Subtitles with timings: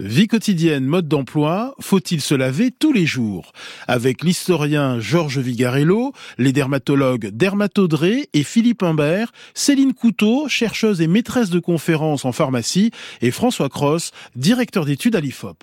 [0.00, 3.52] Vie quotidienne, mode d'emploi, faut-il se laver tous les jours?
[3.86, 11.48] Avec l'historien Georges Vigarello, les dermatologues Dermatodré et Philippe Imbert, Céline Couteau, chercheuse et maîtresse
[11.48, 12.90] de conférences en pharmacie,
[13.22, 15.62] et François Cross, directeur d'études à l'IFOP.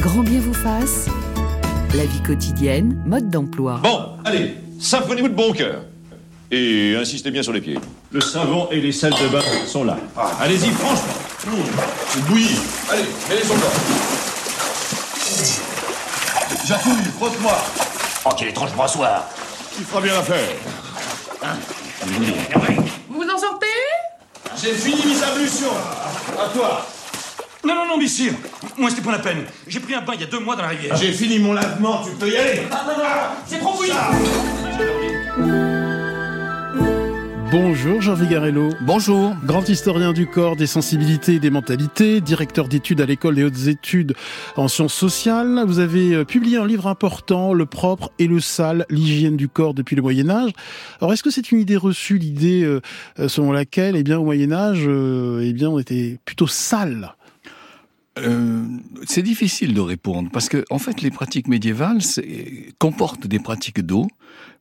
[0.00, 1.06] Grand bien vous fasse,
[1.94, 3.78] la vie quotidienne, mode d'emploi.
[3.84, 5.84] Bon, allez, symphonez-vous de bon cœur.
[6.50, 7.78] Et insistez bien sur les pieds.
[8.12, 9.96] Le savon et les salles de bain sont là.
[10.40, 11.14] Allez-y, franchement.
[12.08, 12.56] C'est bouilli.
[12.90, 13.70] Allez, mets-les sur le bord.
[16.66, 17.56] Jacouille, frotte-moi.
[18.24, 19.28] Oh, quel étrange brassoir
[19.78, 20.38] Il fera bien l'affaire.
[23.08, 23.66] Vous vous en sortez?
[24.62, 25.66] J'ai fini mes ablutions.
[26.38, 26.86] À toi.
[27.64, 28.32] Non, non, non, messire
[28.76, 29.44] Moi, c'était pas la peine.
[29.66, 30.96] J'ai pris un bain il y a deux mois dans la rivière.
[30.96, 32.62] J'ai fini mon lavement, tu peux y aller.
[33.46, 33.90] C'est trop bouilli
[37.56, 38.70] Bonjour Jean Vigarello.
[38.80, 39.32] Bonjour.
[39.44, 43.68] Grand historien du corps, des sensibilités et des mentalités, directeur d'études à l'école des hautes
[43.68, 44.14] études
[44.56, 45.62] en sciences sociales.
[45.64, 49.72] Vous avez euh, publié un livre important, Le propre et le sale, l'hygiène du corps
[49.72, 50.50] depuis le Moyen Âge.
[51.00, 52.80] Alors est-ce que c'est une idée reçue, l'idée euh,
[53.20, 57.14] euh, selon laquelle, eh bien, au Moyen Âge, eh bien, on était plutôt sale
[58.18, 58.64] euh,
[59.06, 62.00] c'est difficile de répondre parce que en fait les pratiques médiévales
[62.78, 64.06] comportent des pratiques d'eau,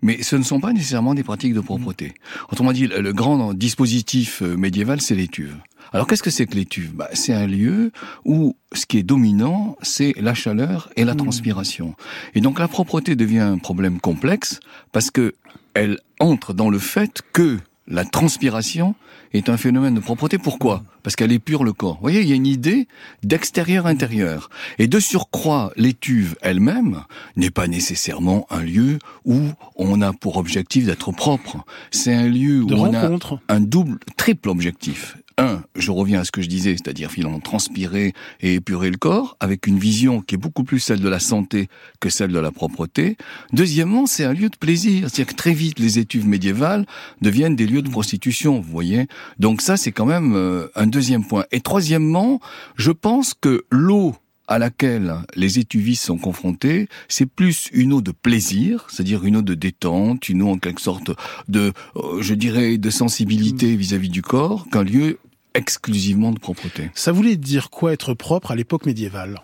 [0.02, 2.14] mais ce ne sont pas nécessairement des pratiques de propreté.
[2.52, 5.56] Autrement dit, le grand dispositif euh, médiéval, c'est l'étuve.
[5.92, 6.94] Alors qu'est-ce que c'est que l'étuve?
[6.94, 7.92] Bah, C'est un lieu
[8.26, 11.18] où ce qui est dominant, c'est la chaleur et la mmh.
[11.18, 11.96] transpiration.
[12.34, 14.60] Et donc la propreté devient un problème complexe
[14.92, 15.36] parce que
[15.76, 18.96] elle entre dans le fait que la transpiration
[19.34, 20.38] est un phénomène de propreté.
[20.38, 20.84] Pourquoi?
[21.02, 21.96] Parce qu'elle épure le corps.
[21.96, 22.88] Vous voyez, il y a une idée
[23.24, 24.50] d'extérieur-intérieur.
[24.80, 27.04] Et de surcroît, l'étuve elle-même
[27.36, 29.42] n'est pas nécessairement un lieu où
[29.76, 31.66] on a pour objectif d'être propre.
[31.92, 33.10] C'est un lieu où on a
[33.50, 38.14] un double, triple objectif un, je reviens à ce que je disais, c'est-à-dire finalement transpirer
[38.42, 41.70] et épurer le corps, avec une vision qui est beaucoup plus celle de la santé
[42.00, 43.18] que celle de la propreté.
[43.52, 46.86] Deuxièmement, c'est un lieu de plaisir, c'est-à-dire que très vite les étuves médiévales
[47.22, 49.08] deviennent des lieux de prostitution, vous voyez.
[49.40, 51.46] Donc ça, c'est quand même euh, un deuxième point.
[51.52, 52.40] Et troisièmement,
[52.76, 54.16] je pense que l'eau
[54.54, 59.42] à laquelle les étuvistes sont confrontés, c'est plus une eau de plaisir, c'est-à-dire une eau
[59.42, 61.10] de détente, une eau en quelque sorte
[61.48, 65.18] de, euh, je dirais, de sensibilité vis-à-vis -vis du corps, qu'un lieu
[65.56, 66.92] exclusivement de propreté.
[66.94, 69.42] Ça voulait dire quoi être propre à l'époque médiévale?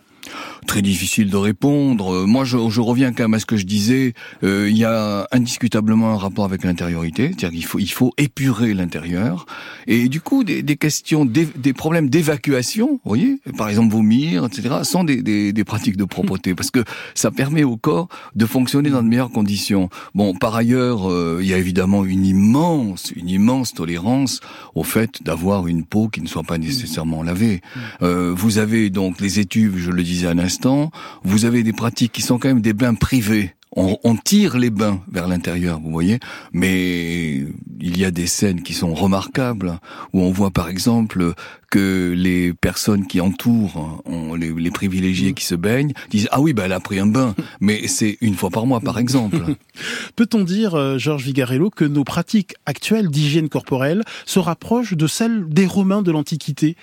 [0.68, 2.26] Très difficile de répondre.
[2.26, 4.14] Moi, je, je, reviens quand même à ce que je disais.
[4.44, 8.74] Euh, il y a indiscutablement un rapport avec l'intériorité, c'est-à-dire qu'il faut, il faut épurer
[8.74, 9.46] l'intérieur.
[9.88, 14.76] Et du coup, des, des questions, des, des problèmes d'évacuation, voyez, par exemple vomir, etc.,
[14.84, 16.84] sont des, des, des, pratiques de propreté, parce que
[17.16, 19.90] ça permet au corps de fonctionner dans de meilleures conditions.
[20.16, 24.42] Bon, par ailleurs, euh, il y a évidemment une immense, une immense tolérance
[24.76, 27.62] au fait d'avoir une peau qui ne soit pas nécessairement lavée.
[28.02, 30.92] Euh, vous avez donc les études, je le disais à l'instant,
[31.24, 33.54] vous avez des pratiques qui sont quand même des bains privés.
[33.76, 36.20] On, tire les bains vers l'intérieur, vous voyez,
[36.54, 37.46] mais
[37.80, 39.80] il y a des scènes qui sont remarquables
[40.12, 41.34] où on voit par exemple
[41.70, 44.04] que les personnes qui entourent
[44.36, 47.88] les, privilégiés qui se baignent disent ah oui bah elle a pris un bain, mais
[47.88, 49.38] c'est une fois par mois par exemple.
[50.16, 55.48] Peut-on dire, euh, Georges Vigarello, que nos pratiques actuelles d'hygiène corporelle se rapprochent de celles
[55.48, 56.76] des Romains de l'Antiquité?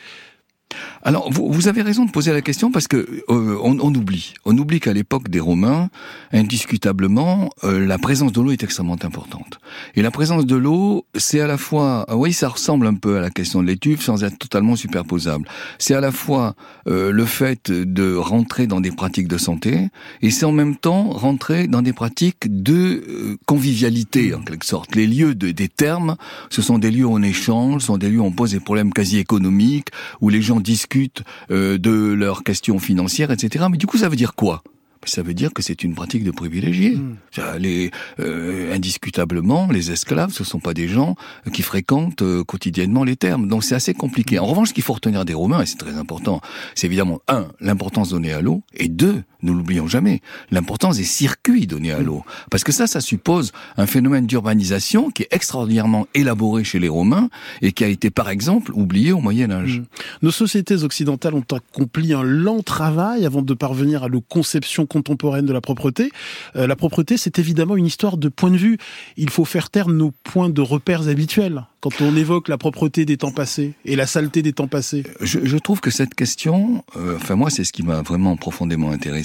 [1.02, 4.34] Alors, vous, vous, avez raison de poser la question parce que euh, on, on, oublie,
[4.44, 5.88] on oublie qu'à l'époque des Romains,
[6.32, 9.60] indiscutablement, euh, la présence de l'eau est extrêmement importante.
[9.94, 13.20] Et la présence de l'eau, c'est à la fois, oui, ça ressemble un peu à
[13.20, 15.46] la question de l'étuve sans être totalement superposable.
[15.78, 16.54] C'est à la fois
[16.88, 19.88] euh, le fait de rentrer dans des pratiques de santé
[20.22, 24.96] et c'est en même temps rentrer dans des pratiques de convivialité en quelque sorte.
[24.96, 26.16] Les lieux de, des termes,
[26.50, 28.60] ce sont des lieux où on échange, ce sont des lieux où on pose des
[28.60, 29.88] problèmes quasi économiques,
[30.20, 33.66] où les gens discutent euh, de leurs questions financières, etc.
[33.70, 34.62] Mais du coup, ça veut dire quoi?
[35.10, 36.96] Ça veut dire que c'est une pratique de privilégiés.
[36.96, 37.16] Hmm.
[37.58, 37.90] Les,
[38.20, 41.16] euh, indiscutablement, les esclaves, ce sont pas des gens
[41.52, 43.48] qui fréquentent euh, quotidiennement les termes.
[43.48, 44.38] Donc c'est assez compliqué.
[44.38, 46.40] En revanche, ce qu'il faut retenir des Romains, et c'est très important,
[46.74, 50.20] c'est évidemment, un, l'importance donnée à l'eau, et deux, ne l'oublions jamais,
[50.50, 52.24] l'importance des circuits donnés à l'eau.
[52.50, 57.28] Parce que ça, ça suppose un phénomène d'urbanisation qui est extraordinairement élaboré chez les Romains
[57.62, 59.80] et qui a été, par exemple, oublié au Moyen Âge.
[59.80, 59.84] Hmm.
[60.22, 65.46] Nos sociétés occidentales ont accompli un lent travail avant de parvenir à la conception contemporaine
[65.46, 66.10] de la propreté.
[66.56, 68.78] Euh, la propreté, c'est évidemment une histoire de point de vue.
[69.16, 73.16] Il faut faire taire nos points de repères habituels quand on évoque la propreté des
[73.16, 75.04] temps passés et la saleté des temps passés.
[75.20, 78.90] Je, je trouve que cette question, euh, enfin moi, c'est ce qui m'a vraiment profondément
[78.90, 79.16] intéressé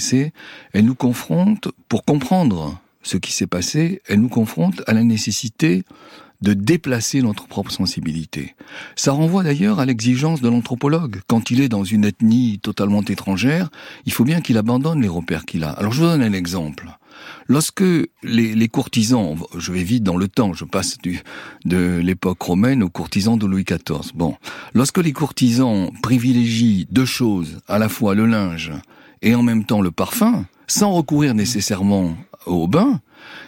[0.72, 5.82] elle nous confronte, pour comprendre ce qui s'est passé, elle nous confronte à la nécessité
[6.42, 8.54] de déplacer notre propre sensibilité.
[8.96, 11.20] Ça renvoie d'ailleurs à l'exigence de l'anthropologue.
[11.26, 13.70] Quand il est dans une ethnie totalement étrangère,
[14.06, 15.70] il faut bien qu'il abandonne les repères qu'il a.
[15.70, 16.88] Alors je vous donne un exemple.
[17.46, 17.84] Lorsque
[18.22, 21.22] les, courtisans, je vais vite dans le temps, je passe du,
[21.64, 24.12] de l'époque romaine aux courtisans de Louis XIV.
[24.14, 24.36] Bon,
[24.74, 28.72] lorsque les courtisans privilégient deux choses, à la fois le linge
[29.22, 32.16] et en même temps le parfum, sans recourir nécessairement
[32.46, 33.00] au bain,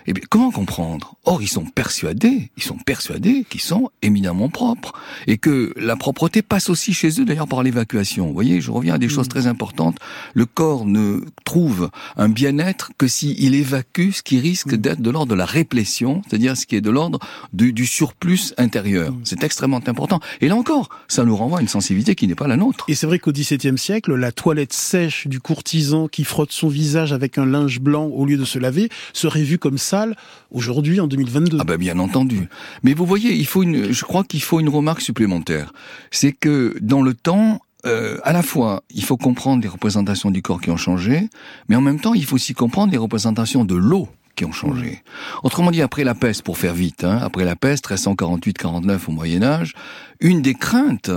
[0.06, 1.16] eh bien, comment comprendre?
[1.24, 4.92] Or, ils sont persuadés, ils sont persuadés qu'ils sont éminemment propres
[5.26, 8.26] et que la propreté passe aussi chez eux, d'ailleurs par l'évacuation.
[8.26, 9.30] Vous voyez, je reviens à des choses mm.
[9.30, 9.98] très importantes.
[10.34, 14.76] Le corps ne trouve un bien-être que s'il évacue ce qui risque mm.
[14.76, 17.18] d'être de l'ordre de la réplétion, c'est-à-dire ce qui est de l'ordre
[17.52, 19.12] du, du, surplus intérieur.
[19.12, 19.20] Mm.
[19.24, 20.20] C'est extrêmement important.
[20.40, 22.84] Et là encore, ça nous renvoie à une sensibilité qui n'est pas la nôtre.
[22.88, 27.12] Et c'est vrai qu'au XVIIe siècle, la toilette sèche du courtisan qui frotte son visage
[27.12, 30.14] avec un linge blanc au lieu de se laver serait vue comme sale
[30.50, 31.56] aujourd'hui en 2022.
[31.58, 32.50] Ah ben bien entendu.
[32.82, 35.72] Mais vous voyez, il faut une, je crois qu'il faut une remarque supplémentaire.
[36.10, 40.42] C'est que dans le temps, euh, à la fois, il faut comprendre les représentations du
[40.42, 41.30] corps qui ont changé,
[41.70, 44.06] mais en même temps, il faut aussi comprendre les représentations de l'eau
[44.36, 45.02] qui ont changé.
[45.42, 49.42] Autrement dit, après la peste, pour faire vite, hein, après la peste, 1348-49 au Moyen
[49.42, 49.72] Âge,
[50.20, 51.10] une des craintes,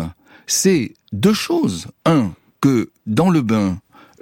[0.45, 1.87] c'est deux choses.
[2.05, 3.79] Un, que dans le bain,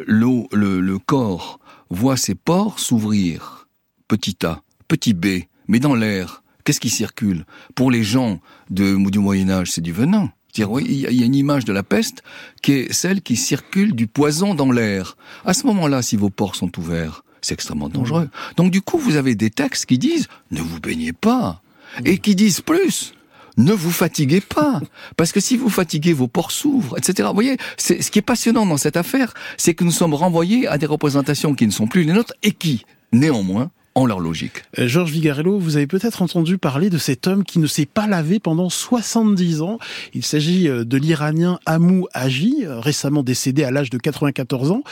[0.08, 1.60] l'eau, le, le corps
[1.92, 3.65] voit ses pores s'ouvrir,
[4.08, 7.46] petit a, petit b, mais dans l'air, qu'est-ce qui circule?
[7.76, 10.32] Pour les gens de, du Moyen Âge, c'est du venin.
[10.58, 12.24] Il y a une image de la peste
[12.62, 15.18] qui est celle qui circule du poison dans l'air.
[15.44, 18.30] À ce moment-là, si vos pores sont ouverts, c'est extrêmement dangereux.
[18.56, 21.62] Donc du coup, vous avez des textes qui disent ne vous baignez pas
[22.06, 23.14] et qui disent plus
[23.58, 24.82] ne vous fatiguez pas,
[25.16, 27.30] parce que si vous fatiguez, vos pores s'ouvrent, etc.
[27.30, 30.68] Vous voyez, c'est ce qui est passionnant dans cette affaire, c'est que nous sommes renvoyés
[30.68, 34.64] à des représentations qui ne sont plus les nôtres et qui, néanmoins, en leur logique.
[34.78, 38.08] Euh, Georges Vigarello, vous avez peut-être entendu parler de cet homme qui ne s'est pas
[38.08, 39.80] lavé pendant 70 ans.
[40.14, 44.84] Il s'agit euh, de l'Iranien Amou Haji, euh, récemment décédé à l'âge de 94 ans.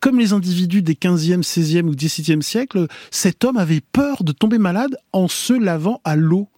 [0.00, 4.58] Comme les individus des 15e, 16e ou 17e siècles, cet homme avait peur de tomber
[4.58, 6.48] malade en se lavant à l'eau.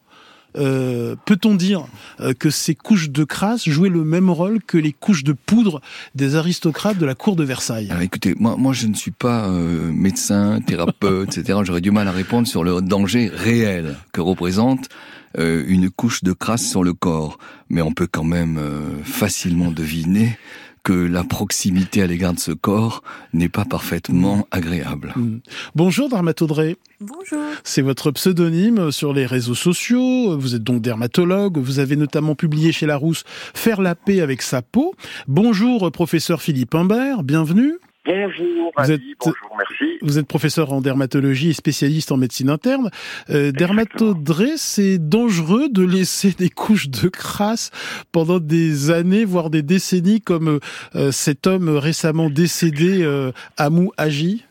[0.56, 1.86] Euh, peut-on dire
[2.20, 5.80] euh, que ces couches de crasse jouaient le même rôle que les couches de poudre
[6.14, 7.88] des aristocrates de la cour de Versailles?
[7.90, 11.60] Alors écoutez, moi, moi je ne suis pas euh, médecin, thérapeute, etc.
[11.64, 14.88] J'aurais du mal à répondre sur le danger réel que représente
[15.36, 17.38] une couche de crasse sur le corps.
[17.68, 18.60] Mais on peut quand même
[19.02, 20.38] facilement deviner
[20.84, 23.02] que la proximité à l'égard de ce corps
[23.32, 24.44] n'est pas parfaitement mm.
[24.52, 25.12] agréable.
[25.16, 25.38] Mm.
[25.74, 26.76] Bonjour Dermatodré.
[27.00, 27.42] Bonjour.
[27.64, 30.38] C'est votre pseudonyme sur les réseaux sociaux.
[30.38, 31.58] Vous êtes donc dermatologue.
[31.58, 34.94] Vous avez notamment publié chez Larousse Faire la paix avec sa peau.
[35.26, 37.24] Bonjour professeur Philippe Imbert.
[37.24, 37.78] Bienvenue.
[38.06, 39.98] Bonjour, vous êtes, bonjour, merci.
[40.02, 42.90] Vous êtes professeur en dermatologie et spécialiste en médecine interne.
[43.30, 47.70] Euh, dermatodré, c'est dangereux de laisser des couches de crasse
[48.12, 50.60] pendant des années, voire des décennies, comme
[50.94, 54.44] euh, cet homme récemment décédé, euh, Amou Agi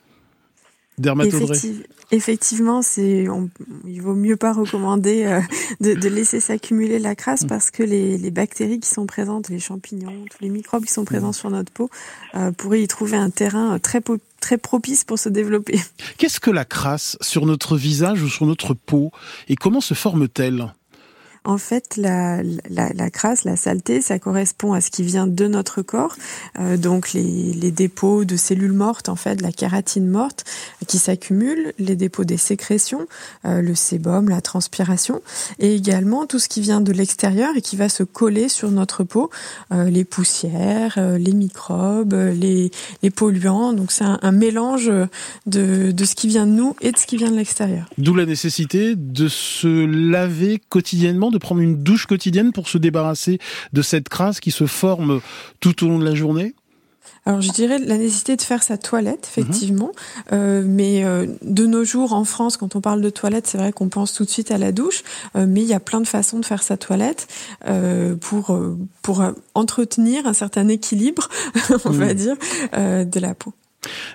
[0.98, 1.58] Dermatodré
[2.16, 3.28] effectivement, c'est,
[3.86, 5.42] il vaut mieux pas recommander euh,
[5.82, 7.48] de, de, laisser s'accumuler la crasse mm.
[7.48, 11.06] parce que les, les, bactéries qui sont présentes, les champignons, tous les microbes qui sont
[11.06, 11.34] présents mm.
[11.34, 11.90] sur notre peau,
[12.36, 14.02] euh, pourraient y trouver un terrain très,
[14.40, 15.80] très propice pour se développer.
[16.18, 19.12] Qu'est-ce que la crasse sur notre visage ou sur notre peau
[19.48, 20.74] et comment se forme-t-elle?
[21.46, 22.42] En fait, la,
[23.12, 26.16] crasse, la saleté, ça correspond à ce qui vient de notre corps,
[26.60, 30.46] euh, donc les, dépôts de cellules mortes, en fait, la kératine morte
[30.88, 33.08] qui s'accumule, les dépôts des sécrétions,
[33.46, 35.22] euh, le sébum, la transpiration,
[35.60, 39.04] et également tout ce qui vient de l'extérieur et qui va se coller sur notre
[39.04, 39.30] peau,
[39.72, 42.72] euh, les poussières, euh, les microbes, les,
[43.16, 43.74] polluants.
[43.74, 44.92] Donc c'est un, mélange
[45.46, 47.86] de ce qui vient de nous et de ce qui vient de l'extérieur.
[47.98, 53.40] D'où la nécessité de se laver quotidiennement de prendre une douche quotidienne pour se débarrasser
[53.74, 55.22] de cette crasse qui se forme
[55.60, 56.56] tout au long de la journée?
[57.26, 59.88] Alors je dirais la nécessité de faire sa toilette, effectivement.
[59.88, 60.34] Mhm.
[60.34, 63.72] Euh, mais euh, de nos jours, en France, quand on parle de toilette, c'est vrai
[63.72, 65.04] qu'on pense tout de suite à la douche.
[65.36, 67.28] Euh, mais il y a plein de façons de faire sa toilette
[68.20, 68.58] pour
[69.02, 69.24] pour
[69.54, 71.30] entretenir un certain équilibre,
[71.86, 72.36] on va dire,
[72.74, 73.54] de la peau.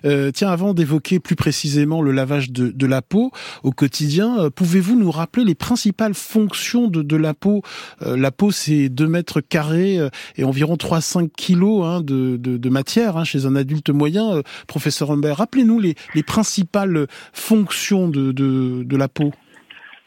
[0.05, 3.31] Euh, tiens, avant d'évoquer plus précisément le lavage de, la peau
[3.63, 7.63] au quotidien, euh, pouvez-vous nous rappeler les principales fonctions de, la peau?
[8.03, 9.99] Euh, La peau, c'est 2 mètres carrés
[10.37, 14.43] et environ 3-5 kilos hein, de, matière hein, chez un adulte moyen.
[14.67, 19.33] professeur Humbert, rappelez-nous les, les principales fonctions de la peau.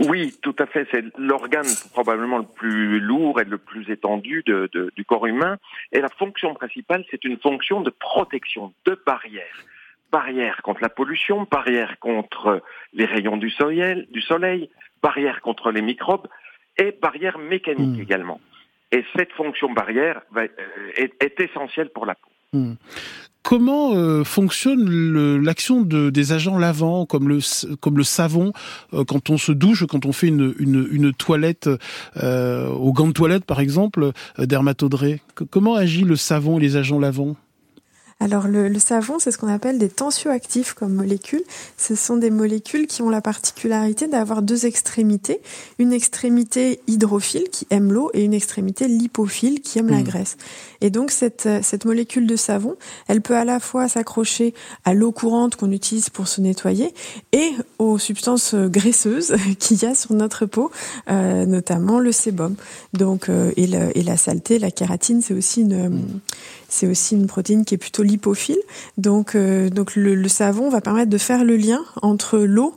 [0.08, 0.88] Oui, tout à fait.
[0.92, 5.58] C'est l'organe probablement le plus lourd et le plus étendu de, de, du corps humain.
[5.92, 9.56] Et la fonction principale, c'est une fonction de protection, de barrière.
[10.12, 12.62] Barrière contre la pollution, barrière contre
[12.94, 14.70] les rayons du soleil, du soleil
[15.02, 16.28] barrière contre les microbes
[16.78, 18.02] et barrière mécanique Mm.
[18.02, 18.42] également.
[18.92, 22.30] Et cette fonction barrière va- euh, est, est essentielle pour la peau.
[22.54, 22.74] Hmm.
[23.44, 28.54] Comment euh, fonctionne l'action de, des agents lavants comme le, savon
[28.94, 31.70] euh, quand on se douche, quand on fait une, toilette
[32.18, 35.22] euh, au de toilette par exemple, euh, dermatodré?
[35.50, 37.36] Comment agit le savon et les agents lavants?
[38.24, 41.42] Alors le, le savon, c'est ce qu'on appelle des tensioactifs comme molécules.
[41.76, 45.42] Ce sont des molécules qui ont la particularité d'avoir deux extrémités.
[45.80, 50.04] Une extrémité hydrophile qui aime l'eau et une extrémité lipophile qui aime la Mm.
[50.04, 50.38] graisse.
[50.82, 52.76] Et donc cette, euh, cette molécule de savon,
[53.08, 54.54] elle peut à la fois s'accrocher
[54.86, 56.94] à l'eau courante qu'on utilise pour se nettoyer
[57.32, 57.50] et
[57.80, 60.70] aux substances graisseuses qu'il y a sur notre peau,
[61.10, 62.54] euh, notamment le sébum.
[62.94, 65.90] Donc euh, et, le- et la saleté, la kératine, c'est aussi une euh,
[66.70, 68.60] c'est aussi une protéine qui est plutôt lipophile.
[68.98, 72.76] Donc, euh, donc le, le savon va permettre de faire le lien entre l'eau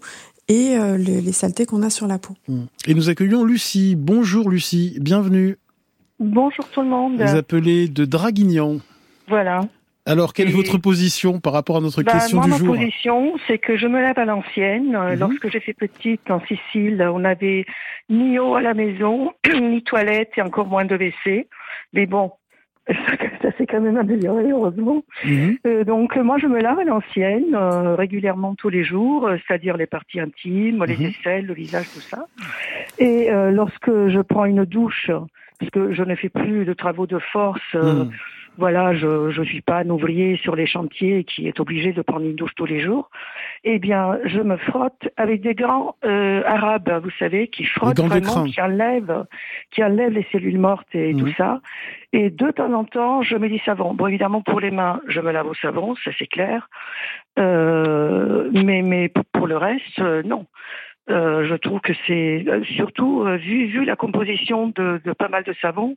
[0.48, 2.34] et euh, le- les saletés qu'on a sur la peau.
[2.48, 2.64] Hmm.
[2.86, 3.94] Et nous accueillons Lucie.
[3.96, 5.56] Bonjour Lucie, bienvenue.
[6.20, 7.20] Bonjour tout le monde.
[7.20, 8.78] Vous appelez de Draguignan.
[9.28, 9.62] Voilà.
[10.06, 12.74] Alors, quelle est votre position par rapport à notre Bah, question moi, du ma jour
[12.76, 14.92] position, c'est que je me lave à l'ancienne.
[14.92, 15.14] Mhm.
[15.18, 17.64] Lorsque j'étais petite en Sicile, on n'avait
[18.10, 21.48] ni eau à la maison, ni toilette et encore moins de WC.
[21.94, 22.32] Mais bon,
[22.88, 25.02] ça, ça s'est quand même amélioré, heureusement.
[25.24, 25.58] Mhm.
[25.66, 29.36] Euh, donc euh, moi je me lave à l'ancienne euh, régulièrement tous les jours, euh,
[29.46, 31.06] c'est-à-dire les parties intimes, les Mhm.
[31.06, 32.26] aisselles, le visage, tout ça.
[32.98, 35.10] Et lorsque je prends une douche,
[35.58, 38.10] parce que je ne fais plus de travaux de force, Hmm.
[38.56, 42.24] voilà, je je suis pas un ouvrier sur les chantiers qui est obligé de prendre
[42.24, 43.10] une douche tous les jours.
[43.64, 48.60] Eh bien, je me frotte avec des gants arabes, vous savez, qui frottent vraiment, qui
[48.60, 49.24] enlèvent,
[49.72, 51.20] qui enlèvent les cellules mortes et Mhm.
[51.20, 51.60] tout ça.
[52.16, 53.92] Et de temps en temps, je mets du savon.
[53.92, 56.68] Bon, évidemment, pour les mains, je me lave au savon, ça c'est clair.
[57.40, 60.46] Euh, mais mais pour- le reste, euh, non.
[61.10, 65.44] Euh, je trouve que c'est surtout euh, vu vu la composition de, de pas mal
[65.44, 65.96] de savons,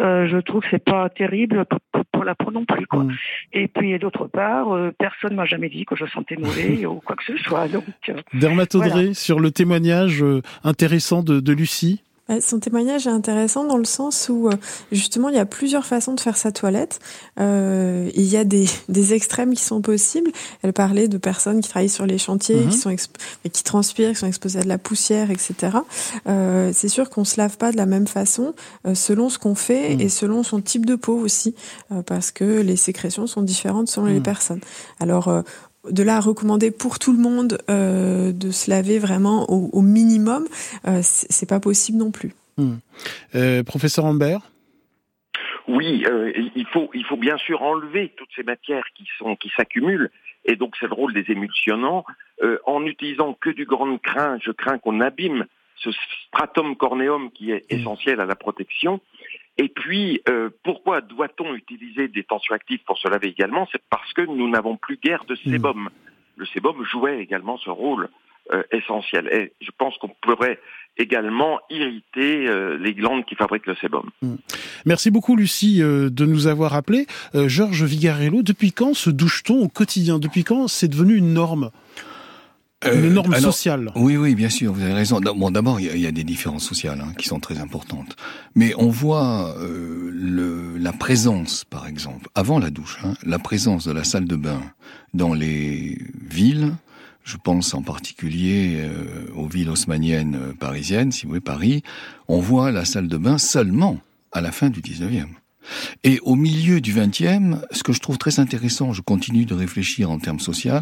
[0.00, 3.04] euh, je trouve que c'est pas terrible pour, pour- pour la peau non plus quoi.
[3.04, 3.12] Mm.
[3.54, 4.66] Et puis d'autre part,
[4.98, 7.68] personne m'a jamais dit que je sentais mauvais ou quoi que ce soit.
[7.68, 7.84] Donc
[8.34, 10.22] Dermatodré sur le témoignage
[10.62, 12.02] intéressant de, de Lucie?
[12.28, 14.52] Ouais, Son témoignage est intéressant dans le sens où euh,
[14.90, 16.98] justement il y a plusieurs façons de faire sa toilette.
[17.38, 20.30] Euh, il y a des, des extrêmes qui sont possibles.
[20.62, 22.68] Elle parlait de personnes qui travaillent sur les chantiers, Mhm.
[22.70, 22.96] qui sont
[23.52, 25.76] qui transpirent, qui sont exposées à de la poussière, etc.
[26.26, 28.54] Euh, c'est sûr qu'on se lave pas de la même façon
[28.94, 30.00] selon ce qu'on fait Mhm.
[30.00, 31.54] et selon son type de peau aussi,
[32.06, 34.22] parce que les sécrétions sont différentes selon les Mhm.
[34.22, 34.60] personnes.
[34.98, 35.42] Alors
[35.90, 39.82] de là à recommander pour tout le monde euh, de se laver vraiment au, au
[39.82, 40.46] minimum,
[40.86, 42.32] euh, c'est pas possible non plus.
[43.34, 44.40] Euh, professeur Ambert
[45.66, 49.50] Oui, euh, il faut il faut bien sûr enlever toutes ces matières qui sont qui
[49.56, 50.10] s'accumulent
[50.44, 52.04] et donc c'est le rôle des émulsionnants.
[52.42, 55.90] Euh, en utilisant que du grand crin, je crains qu'on abîme ce
[56.28, 57.76] stratum corneum qui est Mm.
[57.80, 59.00] essentiel à la protection.
[59.56, 63.68] Et puis, euh, pourquoi doit-on utiliser des tensioactifs pour se laver également?
[63.70, 65.90] C'est parce que nous n'avons plus guère de sébum.
[66.36, 68.08] Le sébum jouait également ce rôle
[68.52, 69.28] euh, essentiel.
[69.32, 70.58] Et je pense qu'on pourrait
[70.96, 74.10] également irriter euh, les glandes qui fabriquent le sébum.
[74.86, 77.06] Merci beaucoup Lucie euh, de nous avoir appelé.
[77.34, 80.18] Euh, Georges Vigarello, depuis quand se douche-t-on au quotidien?
[80.18, 81.70] Depuis quand c'est devenu une norme?
[82.84, 85.20] Une Euh, norme alors, sociale Oui, oui, bien sûr, vous avez raison.
[85.20, 87.58] Bon, d'abord, il y, a- il y a des différences sociales hein, qui sont très
[87.58, 88.16] importantes.
[88.54, 93.84] Mais on voit euh, le, la présence, par exemple, avant la douche, hein, la présence
[93.84, 94.60] de la salle de bain
[95.14, 95.98] dans les
[96.30, 96.72] villes.
[97.24, 101.82] Je pense en particulier euh, aux villes haussmanniennes euh, parisiennes, si vous voulez, Paris.
[102.28, 103.98] On voit la salle de bain seulement
[104.32, 105.28] à la fin du 19e.
[106.02, 110.10] Et au milieu du 20e, ce que je trouve très intéressant, je continue de réfléchir
[110.10, 110.74] en termes sociaux,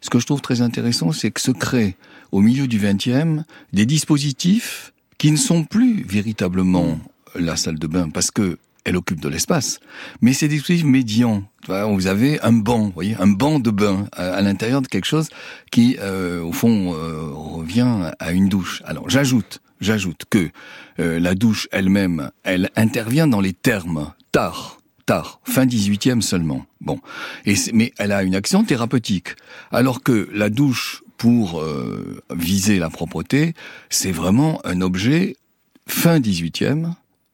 [0.00, 1.96] ce que je trouve très intéressant, c'est que se créent
[2.32, 6.98] au milieu du 20e des dispositifs qui ne sont plus véritablement
[7.34, 9.80] la salle de bain parce que elle occupe de l'espace,
[10.20, 11.42] mais c'est dispositifs médians.
[11.66, 15.06] Vous avez un banc, vous voyez, un banc de bain à, à l'intérieur de quelque
[15.06, 15.28] chose
[15.72, 18.82] qui, euh, au fond, euh, revient à une douche.
[18.86, 20.50] Alors, j'ajoute, j'ajoute que
[20.98, 26.66] euh, la douche elle-même, elle intervient dans les termes tard, tard, fin 18e seulement.
[26.80, 27.00] Bon,
[27.44, 29.36] et mais elle a une action thérapeutique,
[29.70, 33.54] alors que la douche pour euh, viser la propreté,
[33.88, 35.36] c'est vraiment un objet
[35.88, 36.92] fin 18e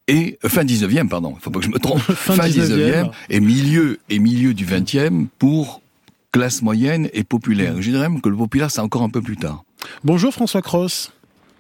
[0.09, 3.09] et euh, fin 19e pardon, il faut pas que je me trompe, Fin fin 19e.
[3.09, 5.81] 19e et milieu et milieu du 20e pour
[6.33, 7.81] classe moyenne et populaire.
[7.81, 9.65] Je dirais même que le populaire c'est encore un peu plus tard.
[10.05, 11.13] Bonjour François Cross.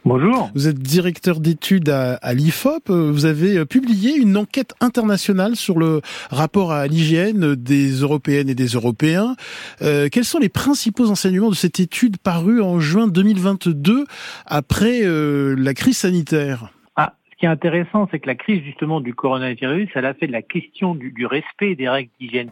[0.04, 0.50] Bonjour.
[0.56, 2.90] Vous êtes directeur d'études à, à l'IFOP.
[2.90, 8.48] Euh, Vous avez euh, publié une enquête internationale sur le rapport à l'hygiène des Européennes
[8.48, 9.36] et des Européens.
[9.80, 14.04] Euh, quels sont les principaux enseignements de cette étude parue en juin 2022
[14.44, 16.72] après euh, la crise sanitaire?
[16.96, 20.32] Ah, qui est intéressant, c'est que la crise justement du coronavirus, elle a fait de
[20.32, 22.50] la question du, du respect des règles d'hygiène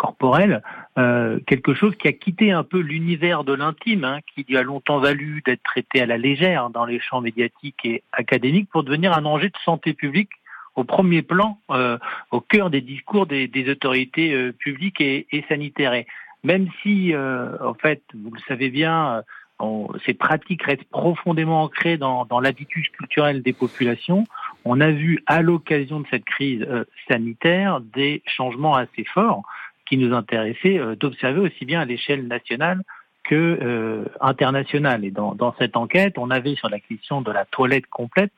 [0.00, 0.62] corporelle
[0.96, 4.62] euh, quelque chose qui a quitté un peu l'univers de l'intime, hein, qui lui a
[4.62, 9.12] longtemps valu d'être traité à la légère dans les champs médiatiques et académiques pour devenir
[9.12, 10.30] un enjeu de santé publique
[10.74, 11.98] au premier plan, euh,
[12.30, 15.92] au cœur des discours des, des autorités euh, publiques et, et, sanitaires.
[15.92, 16.06] Et
[16.44, 19.22] même si, euh, en fait, vous le savez bien,
[19.60, 24.24] on, ces pratiques restent profondément ancrées dans, dans l'habitus culturel des populations,
[24.64, 29.42] on a vu à l'occasion de cette crise euh, sanitaire des changements assez forts
[29.90, 32.82] qui nous intéressait euh, d'observer aussi bien à l'échelle nationale
[33.24, 35.04] que euh, internationale.
[35.04, 38.32] Et dans, dans, cette enquête, on avait sur la question de la toilette complète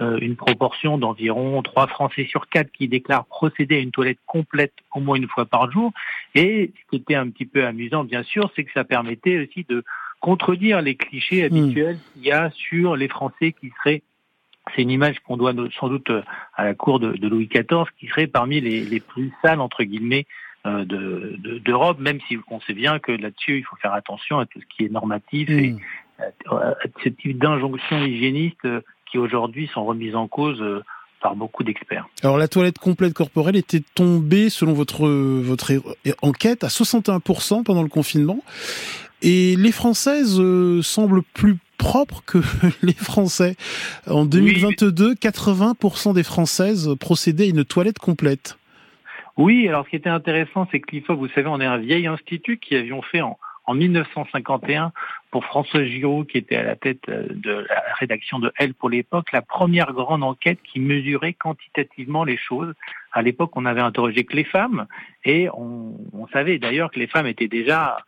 [0.00, 4.72] euh, une proportion d'environ 3 Français sur 4 qui déclarent procéder à une toilette complète
[4.94, 5.92] au moins une fois par jour.
[6.36, 9.66] Et ce qui était un petit peu amusant, bien sûr, c'est que ça permettait aussi
[9.68, 9.84] de
[10.20, 14.02] contredire les clichés habituels qu'il y a sur les Français qui seraient
[14.76, 16.12] c'est une image qu'on doit sans doute
[16.54, 19.82] à la cour de, de, Louis XIV, qui serait parmi les, les plus sales, entre
[19.82, 20.24] guillemets,
[20.66, 20.84] euh,
[21.64, 24.60] d'Europe, de, même si on sait bien que là-dessus, il faut faire attention à tout
[24.60, 25.52] ce qui est normatif mmh.
[25.52, 25.76] et
[26.50, 28.68] à, à ce type d'injonctions hygiénistes
[29.10, 30.62] qui aujourd'hui sont remises en cause
[31.22, 32.06] par beaucoup d'experts.
[32.22, 35.72] Alors la toilette complète corporelle était tombée, selon votre, votre
[36.20, 38.42] enquête, à 61% pendant le confinement.
[39.22, 42.38] Et les Françaises euh, semblent plus propres que
[42.82, 43.56] les Français.
[44.08, 45.14] En 2022, oui.
[45.14, 48.58] 80% des Françaises procédaient à une toilette complète.
[49.36, 52.06] Oui, alors ce qui était intéressant, c'est que l'IFOP, vous savez, on est un vieil
[52.06, 54.92] institut qui avions fait en, en 1951
[55.30, 59.32] pour François Giraud, qui était à la tête de la rédaction de Elle pour l'époque,
[59.32, 62.74] la première grande enquête qui mesurait quantitativement les choses.
[63.12, 64.86] À l'époque, on avait interrogé que les femmes
[65.24, 65.96] et on,
[66.32, 67.98] savait d'ailleurs que les femmes étaient déjà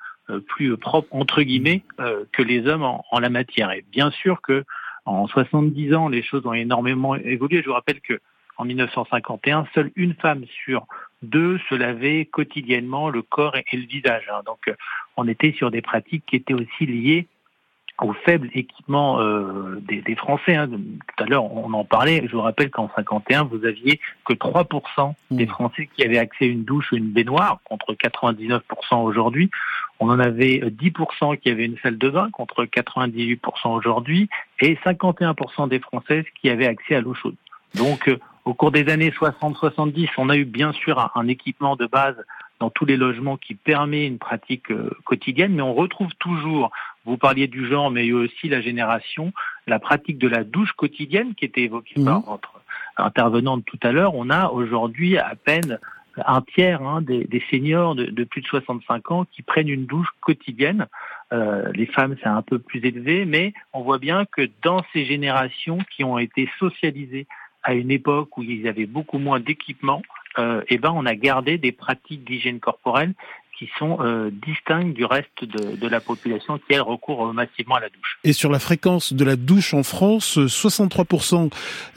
[0.49, 3.71] plus propres entre guillemets euh, que les hommes en, en, la matière.
[3.73, 4.64] Et bien sûr que
[5.04, 7.61] en 70 ans, les choses ont énormément évolué.
[7.61, 8.21] Je vous rappelle que
[8.57, 10.87] en 1951, seule une femme sur
[11.25, 14.25] deux se lavait quotidiennement le corps et, le visage.
[14.33, 14.43] Hein.
[14.47, 14.73] Donc,
[15.16, 17.26] on était sur des pratiques qui étaient aussi liées
[18.00, 20.56] au faible équipement euh, des, des, Français.
[20.56, 20.69] Hein.
[20.69, 22.26] Tout à l'heure, on en parlait.
[22.26, 26.49] Je vous rappelle qu'en 51, vous aviez que 3% des Français qui avaient accès à
[26.49, 28.60] une douche ou une baignoire, contre 99%
[29.02, 29.50] aujourd'hui.
[30.00, 34.28] On en avait 10% qui avaient une salle de bain, contre 98% aujourd'hui,
[34.60, 37.37] et 51% des Françaises qui avaient accès à l'eau chaude.
[37.76, 38.10] Donc,
[38.45, 42.17] au cours des années 60-70, on a eu bien sûr un, un, équipement de base
[42.61, 46.71] dans tous les logements qui permet une pratique euh, quotidienne, mais on retrouve toujours,
[47.04, 49.33] vous parliez du genre, mais aussi la génération,
[49.67, 52.04] la pratique de la douche quotidienne qui était évoquée mmh.
[52.04, 52.61] par votre
[52.97, 54.15] intervenante tout à l'heure.
[54.15, 55.78] On a aujourd'hui à peine
[56.25, 59.87] un tiers hein, des, des, seniors de, de, plus de 65 ans qui prennent une
[59.87, 60.87] douche quotidienne.
[61.33, 65.04] Euh, les femmes, c'est un peu plus élevé, mais on voit bien que dans ces
[65.04, 67.26] générations qui ont été socialisées
[67.65, 70.03] à une époque où ils avaient beaucoup moins d'équipement,
[70.39, 73.15] euh, eh ben on a gardé des pratiques d'hygiène corporelle
[73.59, 77.81] qui sont euh, distinctes du reste de, de, la population qui, elle, recourt massivement à
[77.81, 78.19] la douche.
[78.25, 81.53] Et sur la fréquence de la douche en France, 63%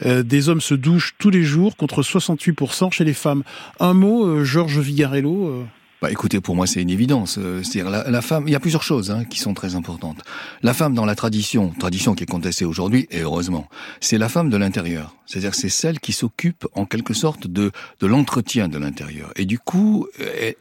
[0.06, 3.42] euh, des hommes se douchent tous les jours contre 68% chez les femmes.
[3.80, 5.66] Un mot, euh, Georges Vigarello
[6.00, 7.38] bah, écoutez, pour moi, c'est une évidence.
[7.62, 8.44] C'est-à-dire la, la, femme.
[8.46, 10.18] Il y a plusieurs choses hein, qui sont très importantes.
[10.62, 13.68] La femme dans la tradition, tradition qui est contestée aujourd'hui, et heureusement,
[14.00, 15.14] c'est la femme de l'intérieur.
[15.28, 19.30] C'est-à-dire c'est celle qui s'occupe en quelque sorte de de l'entretien de l'intérieur.
[19.36, 20.06] Et du coup,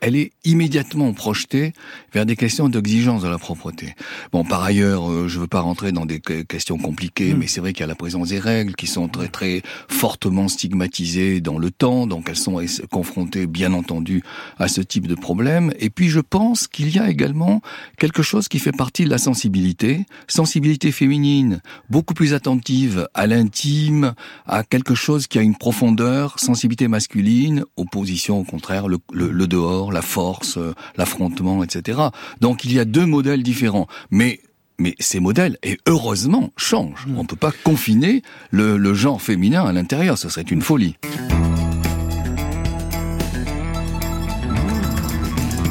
[0.01, 1.73] elle est immédiatement projetée
[2.13, 3.95] vers des questions d'exigence de la propreté.
[4.33, 7.37] Bon, par ailleurs, euh, je veux pas rentrer dans des questions compliquées, mmh.
[7.37, 10.49] mais c'est vrai qu'il y a la présence des règles qui sont très très fortement
[10.49, 14.21] stigmatisées dans le temps, donc elles sont confrontées, bien entendu,
[14.57, 15.73] à ce type de problème.
[15.77, 17.61] Et puis je pense qu'il y a également
[17.97, 21.59] quelque chose qui fait partie de la sensibilité, sensibilité féminine,
[21.89, 24.13] beaucoup plus attentive à l'intime,
[24.45, 29.47] à quelque chose qui a une profondeur, sensibilité masculine, opposition au contraire, le, le, le
[29.47, 30.57] dehors, la force,
[30.95, 31.99] l'affrontement, etc.
[32.39, 33.87] Donc il y a deux modèles différents.
[34.09, 34.39] Mais
[34.79, 37.07] mais ces modèles, et heureusement, changent.
[37.17, 40.95] On ne peut pas confiner le, le genre féminin à l'intérieur, ce serait une folie.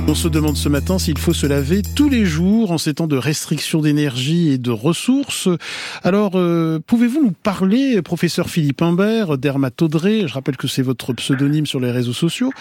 [0.08, 3.08] On se demande ce matin s'il faut se laver tous les jours en ces temps
[3.08, 5.48] de restriction d'énergie et de ressources.
[6.04, 11.66] Alors, euh, pouvez-vous nous parler, professeur Philippe Imbert, dermatodré, je rappelle que c'est votre pseudonyme
[11.66, 12.52] sur les réseaux sociaux,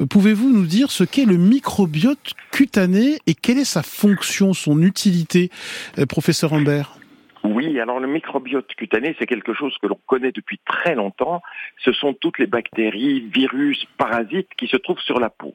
[0.00, 4.80] euh, pouvez-vous nous dire ce qu'est le microbiote cutané et quelle est sa fonction, son
[4.80, 5.50] utilité,
[5.98, 6.98] euh, professeur Imbert?
[7.42, 11.42] Oui, alors le microbiote cutané, c'est quelque chose que l'on connaît depuis très longtemps.
[11.84, 15.54] Ce sont toutes les bactéries, virus, parasites qui se trouvent sur la peau.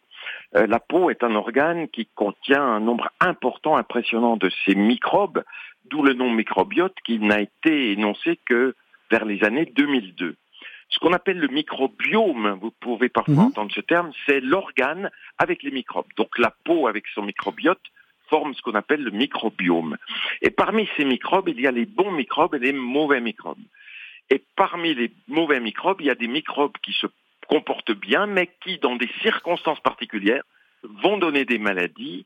[0.56, 5.44] Euh, la peau est un organe qui contient un nombre important, impressionnant de ces microbes,
[5.86, 8.76] d'où le nom microbiote qui n'a été énoncé que
[9.12, 10.36] vers les années 2002.
[10.90, 13.48] Ce qu'on appelle le microbiome, vous pouvez parfois mhm.
[13.48, 16.08] entendre ce terme, c'est l'organe avec les microbes.
[16.16, 17.82] Donc la peau avec son microbiote
[18.30, 19.98] forme ce qu'on appelle le microbiome.
[20.42, 23.58] Et parmi ces microbes, il y a les bons microbes et les mauvais microbes.
[24.30, 27.08] Et parmi les mauvais microbes, il y a des microbes qui se
[27.50, 30.44] comportent bien, mais qui, dans des circonstances particulières,
[31.04, 32.26] vont donner des maladies.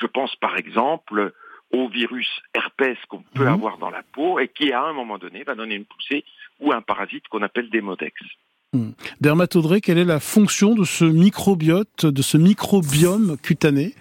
[0.00, 1.32] Je pense par exemple
[1.72, 3.52] au virus herpès qu'on peut mhm.
[3.52, 6.24] avoir dans la peau et qui, à un moment donné, va donner une poussée
[6.60, 8.14] ou un parasite qu'on appelle des modex.
[8.74, 8.92] Hmm.
[9.20, 13.94] Dermatodré, quelle est la fonction de ce microbiote, de ce microbiome cutané?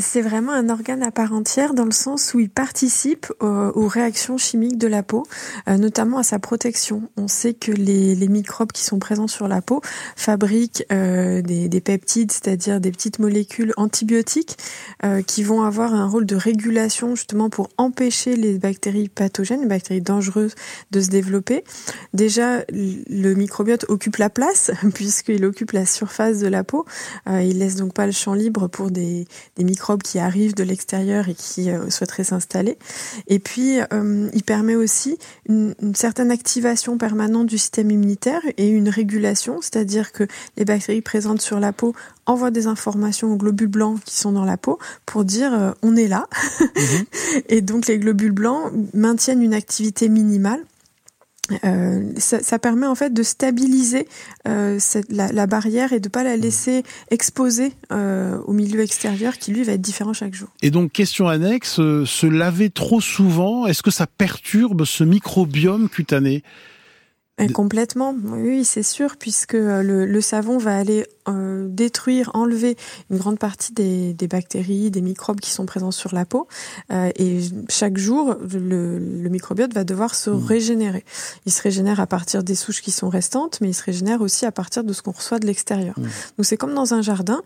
[0.00, 4.36] C'est vraiment un organe à part entière dans le sens où il participe aux, réactions
[4.36, 5.24] chimiques de la peau,
[5.68, 7.10] euh, notamment à sa protection.
[7.16, 9.80] On sait que les, microbes qui sont présents sur la peau
[10.14, 14.58] fabriquent euh, des, peptides, c'est-à-dire des petites molécules antibiotiques
[15.04, 19.66] euh, qui vont avoir un rôle de régulation justement pour empêcher les bactéries pathogènes, les
[19.66, 20.54] bactéries dangereuses
[20.90, 21.64] de se développer.
[22.12, 26.84] Déjà, le microbiote occupe la place puisqu'il occupe la surface de la peau.
[27.26, 31.28] il laisse donc pas le champ libre pour des, des microbes qui arrivent de l'extérieur
[31.28, 32.78] et qui euh, souhaiteraient s'installer.
[33.26, 38.88] Et puis, euh, il permet aussi une, certaine activation permanente du système immunitaire et une
[38.88, 41.94] régulation, c'est-à-dire que les bactéries présentes sur la peau
[42.26, 45.96] envoient des informations aux globules blancs qui sont dans la peau pour dire euh, on
[45.96, 46.26] est là.
[46.60, 47.42] Mhm.
[47.48, 50.62] et donc les globules blancs maintiennent une activité minimale
[51.64, 54.06] euh, ça, ça, permet en fait de stabiliser
[54.46, 59.38] euh, cette, la, la, barrière et de pas la laisser exposer euh, au milieu extérieur
[59.38, 60.48] qui lui va être différent chaque jour.
[60.62, 65.88] Et donc question annexe, euh, se laver trop souvent, est-ce que ça perturbe ce microbiome
[65.88, 66.42] cutané?
[67.46, 72.76] Complètement, oui, c'est sûr, puisque euh, le, savon va aller euh, détruire, enlever
[73.10, 76.48] une grande partie des, bactéries, des microbes qui sont présents sur la peau.
[76.90, 80.44] Euh, et chaque jour, le, microbiote va devoir se mmh.
[80.44, 81.04] régénérer.
[81.46, 84.44] Il se régénère à partir des souches qui sont restantes, mais il se régénère aussi
[84.44, 85.94] à partir de ce qu'on reçoit de l'extérieur.
[85.98, 86.02] Mmh.
[86.38, 87.42] Donc c'est comme dans un jardin.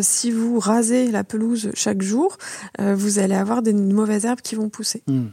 [0.00, 2.36] si vous rasez la pelouse chaque jour,
[2.78, 5.02] vous allez avoir des mauvaises herbes qui vont pousser.
[5.06, 5.26] Mmh.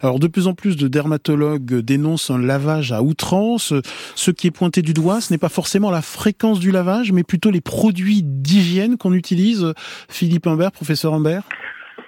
[0.00, 3.72] Alors de plus en plus de dermatologues dénoncent un lavage à outrance.
[4.14, 7.24] Ce qui est pointé du doigt, ce n'est pas forcément la fréquence du lavage, mais
[7.24, 9.72] plutôt les produits d'hygiène qu'on utilise.
[10.08, 11.44] Philippe Humbert, professeur Humbert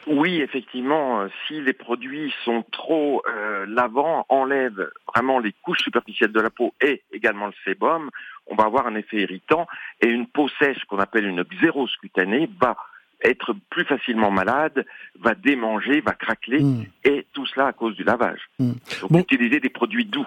[0.09, 6.41] oui, effectivement, si les produits sont trop euh, lavants, enlèvent vraiment les couches superficielles de
[6.41, 8.11] la peau et également le sébum,
[8.47, 9.67] on va avoir un effet irritant
[10.01, 12.77] et une peau sèche qu'on appelle une xérose cutanée va
[13.23, 14.85] être plus facilement malade,
[15.21, 16.85] va démanger, va craqueler, hmm.
[17.05, 18.41] et tout cela à cause du lavage.
[18.59, 18.73] Hmm.
[19.11, 20.27] Donc utiliser des produits doux.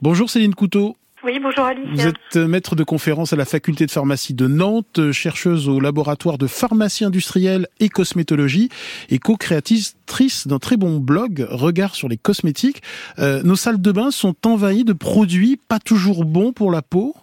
[0.00, 0.96] Bonjour Céline Couteau.
[1.22, 1.84] Oui, bonjour Alice.
[1.92, 6.38] Vous êtes maître de conférence à la faculté de pharmacie de Nantes, chercheuse au laboratoire
[6.38, 8.70] de pharmacie industrielle et cosmétologie
[9.10, 9.96] et co-créatrice
[10.46, 12.80] d'un très bon blog Regard sur les cosmétiques.
[13.18, 17.14] Euh, nos salles de bain sont envahies de produits pas toujours bons pour la peau?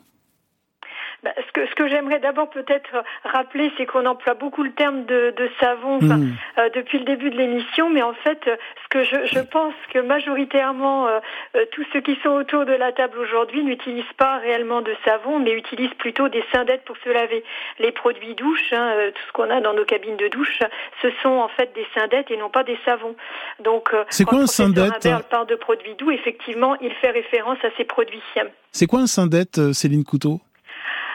[1.24, 5.06] Bah, ce que, ce que j'aimerais d'abord peut-être rappeler, c'est qu'on emploie beaucoup le terme
[5.06, 6.36] de, de savon mm.
[6.60, 10.00] euh, depuis le début de l'émission, mais en fait, ce que je, je pense que
[10.00, 11.20] majoritairement euh,
[11.56, 15.40] euh, tous ceux qui sont autour de la table aujourd'hui n'utilisent pas réellement de savon,
[15.40, 17.44] mais utilisent plutôt des syndettes pour se laver.
[17.80, 20.60] Les produits douches, hein, tout ce qu'on a dans nos cabines de douche,
[21.02, 23.16] ce sont en fait des syndettes et non pas des savons.
[23.60, 27.86] Donc, c'est quoi un syndette parle de produits doux, effectivement, il fait référence à ces
[27.86, 28.22] produits.
[28.72, 30.40] C'est quoi un syndette, Céline Couteau?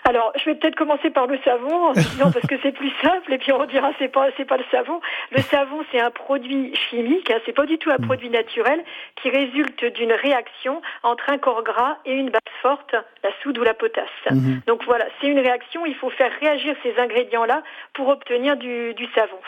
[0.05, 3.33] Alors, je vais peut-être commencer par le savon, en disant parce que c'est plus simple,
[3.33, 5.01] et puis on dira c'est pas c'est pas le savon.
[5.31, 8.83] Le savon, c'est un produit chimique, hein, c'est pas du tout un produit naturel
[9.17, 13.63] qui résulte d'une réaction entre un corps gras et une base forte, la soude ou
[13.63, 14.09] la potasse.
[14.31, 14.63] Mhm.
[14.67, 15.87] Donc voilà, c'est une réaction.
[15.87, 17.63] Il faut faire réagir ces ingrédients-là
[17.95, 19.39] pour obtenir du, du savon.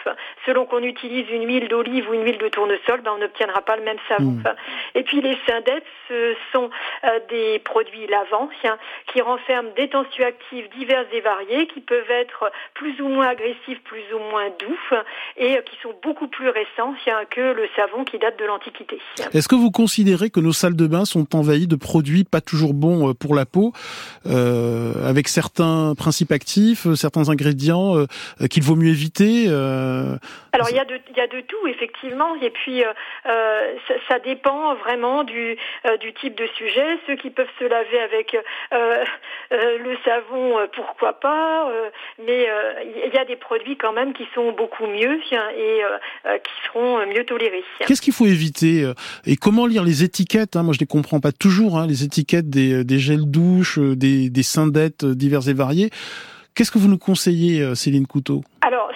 [0.46, 3.76] selon qu'on utilise une huile d'olive ou une huile de tournesol, ben, on n'obtiendra pas
[3.76, 4.30] le même savon.
[4.30, 4.54] Mhm.
[4.94, 6.70] Et puis les syndettes, ce sont
[7.04, 8.48] euh, des produits lavants
[9.08, 10.43] qui renferment des tensioactifs
[10.76, 14.98] diverses et variées qui peuvent être plus ou moins agressifs, plus ou moins doux
[15.36, 16.94] et qui sont beaucoup plus récents
[17.30, 18.98] que le savon qui date de l'Antiquité.
[19.32, 22.74] Est-ce que vous considérez que nos salles de bain sont envahies de produits pas toujours
[22.74, 23.72] bons euh, pour la peau,
[24.26, 27.94] euh, avec certains principes actifs, euh, certains ingrédients
[28.50, 32.34] qu'il vaut mieux éviter Alors il y, a de, il y a de tout effectivement
[32.40, 32.82] et puis
[33.24, 35.56] ça, ça, dépend vraiment du,
[36.00, 36.98] du type de sujet.
[37.06, 38.36] Ceux qui peuvent se laver avec
[39.50, 41.90] le savon euh, pourquoi pas, euh,
[42.24, 42.72] mais euh,
[43.06, 45.20] il y a des produits quand même qui sont beaucoup mieux
[45.56, 45.82] et
[46.42, 47.64] qui seront mieux tolérés.
[47.86, 48.90] Qu'est-ce qu'il faut éviter
[49.26, 50.62] et comment lire les étiquettes hein?
[50.62, 54.42] Moi, je les comprends pas toujours, hein, les étiquettes des, des gels douches, des, des
[54.42, 55.90] syndettes divers et variés.
[56.54, 58.42] Qu'est-ce que vous nous conseillez, Céline Couteau?
[58.62, 58.90] Alors,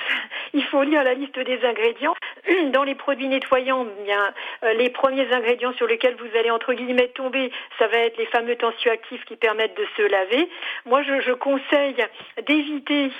[0.54, 2.14] il faut lire la liste des ingrédients.
[2.72, 4.32] Dans les produits nettoyants, bien,
[4.76, 8.56] les premiers ingrédients sur lesquels vous allez entre guillemets tomber, ça va être les fameux
[8.56, 10.48] tensioactifs qui permettent de se laver.
[10.86, 11.96] Moi, je, je conseille
[12.46, 13.10] d'éviter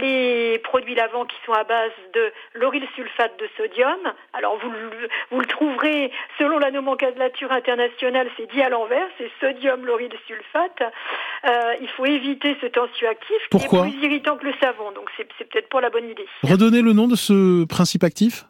[0.00, 3.98] les produits lavants qui sont à base de lauryl sulfate de sodium.
[4.32, 4.72] Alors vous,
[5.30, 10.82] vous le trouverez selon la nomenclature internationale, c'est dit à l'envers, c'est sodium lauryl sulfate.
[11.44, 15.24] Euh, il faut éviter ce tensioactif qui est plus irritant que le savon, donc c'est
[15.24, 16.17] peut-être pas la bonne idée.
[16.42, 18.46] Redonnez le nom de ce principe actif.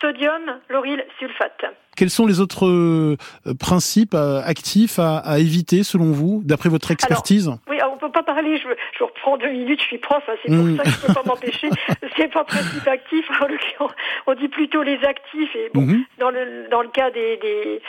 [0.00, 1.64] Sodium lauryl sulfate.
[1.96, 3.16] Quels sont les autres euh,
[3.58, 7.48] principes euh, actifs à, à, éviter selon vous, d'après votre expertise?
[7.68, 8.56] Oui, pas parler.
[8.56, 9.80] Je, je, reprends deux minutes.
[9.80, 10.76] Je suis prof, hein, c'est pour hmm.
[10.76, 11.70] ça que je peux pas m'empêcher.
[12.16, 13.28] c'est pas principe actif.
[14.26, 15.54] on dit plutôt les actifs.
[15.56, 16.04] Et bon, hmm.
[16.18, 17.80] dans le dans le cas des, des,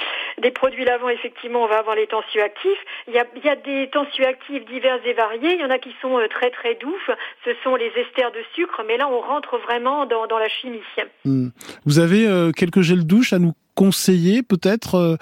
[0.42, 2.80] des produits lavants, effectivement, on va avoir les tensioactifs.
[3.08, 5.54] Il y a il y a des tensioactifs divers et variés.
[5.54, 6.96] Il y en a qui sont euh, très très doux.
[7.44, 8.82] Ce sont les esters de sucre.
[8.88, 10.82] Mais là, on rentre vraiment dans dans la chimie.
[11.24, 11.50] Hmm.
[11.86, 15.18] Vous avez euh, quelques gels douche à nous conseiller peut-être euh,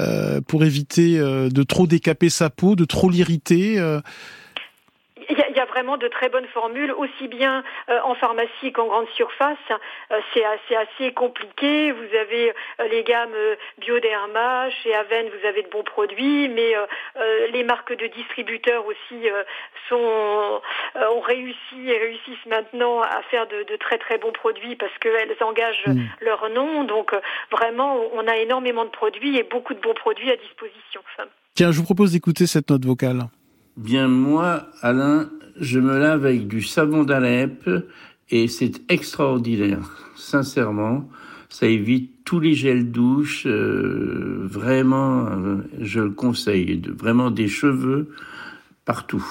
[0.00, 3.80] euh, pour éviter euh, de trop décaper sa peau, de trop l'irriter
[5.32, 9.08] il y, a, vraiment de très bonnes formules, aussi bien euh, en pharmacie qu'en grande
[9.16, 9.58] surface.
[10.10, 11.92] Euh, c'est assez, assez compliqué.
[11.92, 13.34] Vous avez euh, les gammes
[13.78, 16.74] Bioderma, chez Aven, vous avez de bons produits, mais
[17.52, 19.28] les marques de distributeurs aussi
[19.88, 20.60] sont,
[20.94, 25.36] ont réussi et réussissent maintenant à faire de, de très très bons produits parce qu'elles
[25.40, 26.00] engagent mm.
[26.20, 26.84] leur nom.
[26.84, 27.12] Donc
[27.50, 31.00] vraiment, on a énormément de produits et beaucoup de bons produits à disposition.
[31.54, 33.28] Tiens, je vous propose d'écouter cette note vocale.
[33.76, 37.68] Bien moi, Alain, je me lave avec du savon d'Alep
[38.30, 41.08] et c'est extraordinaire, sincèrement.
[41.48, 46.80] Ça évite tous les gels douche, euh, vraiment, euh, je le conseille.
[46.98, 48.10] Vraiment des cheveux
[48.84, 49.24] partout.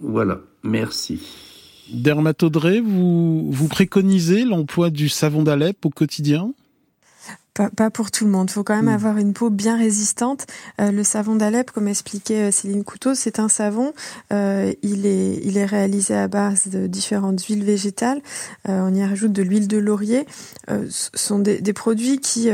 [0.00, 1.20] Voilà, merci.
[1.92, 6.52] Dermatodré, vous, vous préconisez l'emploi du savon d'Alep au quotidien?
[7.54, 8.50] Pas, pas, pour tout le monde.
[8.50, 8.94] Il faut quand même mm.
[8.94, 10.46] avoir une peau bien résistante.
[10.80, 13.92] Euh, le savon d'Alep, comme expliquait euh, Céline Couteau, c'est un savon.
[14.32, 18.20] Euh, il est il est réalisé à base de différentes huiles végétales.
[18.68, 20.26] Euh, on y rajoute de l'huile de laurier.
[20.70, 22.50] Euh, ce sont des, des produits qui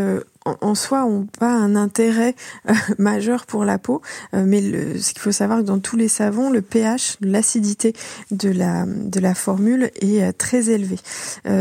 [0.47, 2.35] en, soi ont pas un intérêt
[2.69, 4.01] euh, majeur pour la peau,
[4.35, 4.61] euh, mais
[4.99, 7.93] ce qu'il faut savoir que dans tous les savons, le pH, l'acidité
[8.31, 10.97] de la de la formule est euh, très élevé.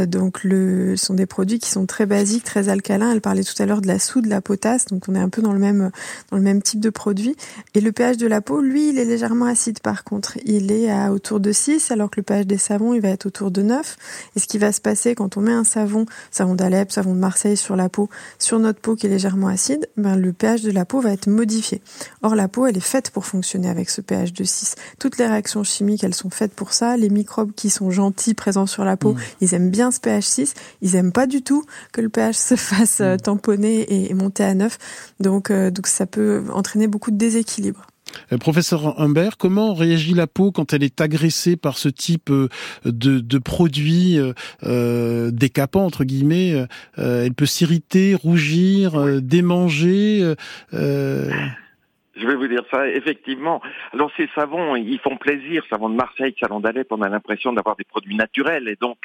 [0.08, 3.12] donc ce sont des produits qui sont très basiques, très alcalins.
[3.12, 5.30] Elle parlait tout à l'heure de la soude, de la potasse, donc on est un
[5.30, 5.92] peu dans le même
[6.32, 7.36] dans le même type de produit.
[7.76, 10.38] Et le pH de la peau, lui, il est légèrement acide par contre.
[10.46, 13.26] Il est à autour de 6 alors que le pH des savons, il va être
[13.26, 13.98] autour de 9.
[14.36, 17.20] Et ce qui va se passer quand on met un savon, savon d'Alep, savon de
[17.20, 20.72] Marseille sur la peau, sur notre peau qui est légèrement acide, ben le pH de
[20.72, 21.82] la peau va être modifié.
[22.22, 24.76] Or la peau, elle est faite pour fonctionner avec ce pH de 6.
[25.00, 26.98] Toutes les réactions chimiques, elles sont faites pour ça.
[26.98, 29.20] Les microbes qui sont gentils présents sur la peau, mmh.
[29.42, 30.54] ils aiment bien ce pH 6.
[30.82, 33.22] Ils aiment pas du tout que le pH se fasse euh, mmh.
[33.22, 34.78] tamponner et, monter à 9.
[35.20, 37.88] Donc, euh, donc ça peut entraîner beaucoup de déséquilibre.
[38.32, 42.48] Euh, professeur Humbert, comment réagit la peau quand elle est agressée par ce type euh,
[42.86, 44.18] de, de produits
[44.64, 46.54] euh, décapants entre guillemets
[46.98, 50.34] Elle peut s'irriter, rougir, démanger.
[50.72, 53.62] Je vais vous dire ça, effectivement.
[53.94, 55.64] Alors ces savons, ils font plaisir.
[55.70, 58.98] Savon de Marseille, savon d'Alep, on a l'impression d'avoir des produits naturels et donc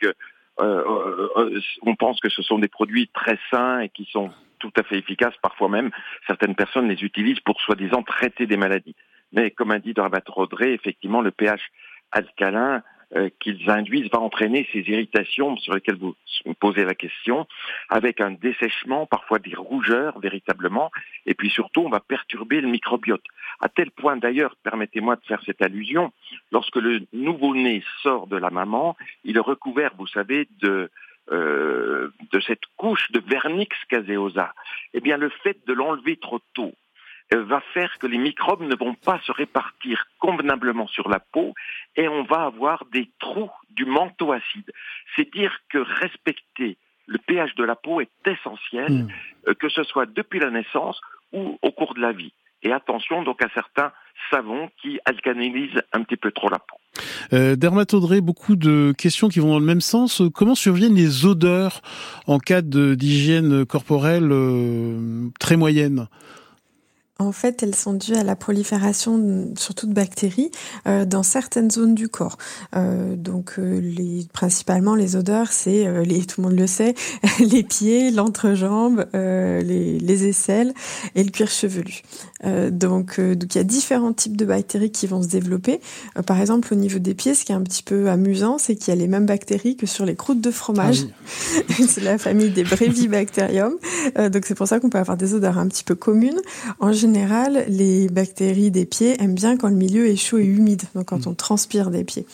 [0.58, 4.30] on pense que ce sont des produits très sains et qui sont
[4.64, 5.36] tout à fait efficaces.
[5.42, 5.90] Parfois même,
[6.26, 8.96] certaines personnes les utilisent pour soi-disant traiter des maladies.
[9.32, 11.60] Mais comme a dit Drabat Rodré, effectivement, le pH
[12.12, 12.82] alcalin
[13.14, 16.14] euh, qu'ils induisent va entraîner ces irritations sur lesquelles vous
[16.60, 17.46] posez la question,
[17.90, 20.90] avec un dessèchement, parfois des rougeurs véritablement,
[21.26, 23.24] et puis surtout on va perturber le microbiote.
[23.60, 26.12] À tel point d'ailleurs, permettez-moi de faire cette allusion,
[26.52, 30.90] lorsque le nouveau-né sort de la maman, il est recouvert, vous savez, de
[31.30, 34.54] euh, de cette couche de vernix caseosa,
[34.92, 36.74] eh bien le fait de l'enlever trop tôt
[37.32, 41.54] euh, va faire que les microbes ne vont pas se répartir convenablement sur la peau
[41.96, 44.70] et on va avoir des trous du manteau acide.
[45.16, 49.08] C'est dire que respecter le pH de la peau est essentiel, hmm.
[49.48, 51.00] euh, que ce soit depuis la naissance
[51.32, 52.34] ou au cours de la vie.
[52.62, 53.92] Et attention donc à certains
[54.30, 56.76] savons qui alcanilisent un petit peu trop la peau.
[57.32, 57.56] Euh,
[58.20, 60.22] beaucoup de questions qui vont dans le même sens.
[60.34, 61.82] Comment surviennent les odeurs
[62.26, 66.08] en cas d'hygiène corporelle euh, très moyenne?
[67.20, 70.50] En fait, elles sont dues à la prolifération surtout de bactéries
[70.88, 72.38] euh, dans certaines zones du corps.
[72.74, 76.94] Euh, donc, euh, les, principalement les odeurs, c'est euh, les, tout le monde le sait,
[77.38, 80.74] les pieds, l'entrejambe, euh, les, les, aisselles
[81.14, 82.02] et le cuir chevelu.
[82.70, 85.80] donc, donc, il y a différents types de bactéries qui vont se développer.
[86.26, 88.92] par exemple, au niveau des pieds, ce qui est un petit peu amusant, c'est qu'il
[88.92, 91.04] y a les mêmes bactéries que sur les croûtes de fromage.
[91.04, 91.86] Ah oui.
[91.88, 93.74] c'est la famille des Brevibacterium.
[94.16, 96.40] donc, c'est pour ça qu'on peut avoir des odeurs un petit peu communes.
[96.80, 100.82] En général, les bactéries des pieds aiment bien quand le milieu est chaud et humide,
[100.94, 101.30] donc quand mm.
[101.30, 102.24] on transpire des pieds.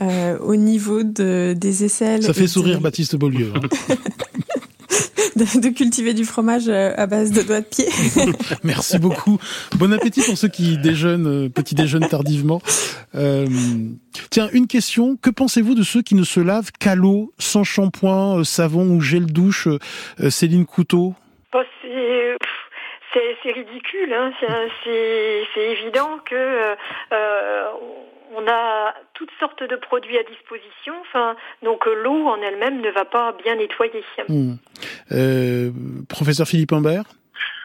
[0.00, 2.22] Euh, au niveau de, des aisselles...
[2.22, 2.82] Ça fait sourire de...
[2.82, 3.52] Baptiste Beaulieu.
[3.54, 3.94] Hein.
[5.36, 7.86] de, de, cultiver du fromage euh, à base de doigts de pied.
[8.62, 9.38] Merci beaucoup.
[9.76, 12.62] Bon appétit pour ceux qui déjeunent, euh, petit déjeunent tardivement.
[13.16, 13.46] Euh,
[14.30, 15.16] tiens, une question.
[15.16, 19.26] Que pensez-vous de ceux qui ne se lavent qu'à l'eau, sans shampoing, savon ou gel
[19.26, 19.68] douche
[20.28, 21.14] Céline Couteau?
[23.12, 24.32] C'est ridicule, hein.
[24.84, 26.34] c'est évident que
[27.12, 27.64] euh,
[28.34, 33.04] on a toutes sortes de produits à disposition, enfin, donc l'eau en elle-même ne va
[33.04, 34.02] pas bien nettoyer.
[34.28, 34.54] Mmh.
[35.12, 35.70] Euh,
[36.08, 37.04] professeur Philippe Ambert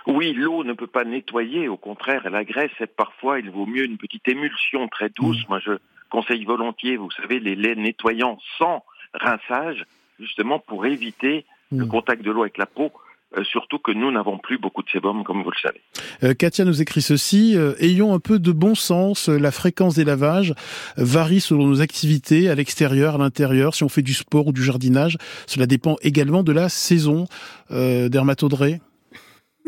[0.08, 3.84] oui, l'eau ne peut pas nettoyer, au contraire, elle agresse et parfois il vaut mieux
[3.84, 5.44] une petite émulsion très douce.
[5.44, 5.50] Mmh.
[5.50, 5.72] Moi, je
[6.10, 9.86] conseille volontiers, vous savez, les laits nettoyants sans rinçage,
[10.18, 11.80] justement pour éviter mmh.
[11.80, 12.90] le contact de l'eau avec la peau.
[13.36, 15.82] Euh, surtout que nous n'avons plus beaucoup de sébum, comme vous le savez.
[16.24, 19.28] Euh, Katia nous écrit ceci euh, ayons un peu de bon sens.
[19.28, 20.54] La fréquence des lavages
[20.96, 23.76] varie selon nos activités, à l'extérieur, à l'intérieur.
[23.76, 27.26] Si on fait du sport ou du jardinage, cela dépend également de la saison.
[27.72, 28.08] Euh,